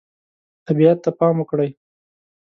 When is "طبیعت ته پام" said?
0.67-1.35